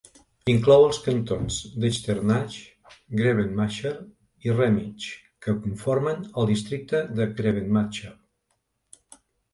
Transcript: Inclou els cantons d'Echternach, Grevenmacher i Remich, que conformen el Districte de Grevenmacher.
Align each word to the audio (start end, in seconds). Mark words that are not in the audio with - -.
Inclou 0.51 0.85
els 0.85 0.99
cantons 1.07 1.57
d'Echternach, 1.83 2.55
Grevenmacher 3.19 3.93
i 4.49 4.55
Remich, 4.57 5.05
que 5.47 5.55
conformen 5.67 6.25
el 6.29 6.51
Districte 6.53 7.03
de 7.21 7.29
Grevenmacher. 7.43 8.15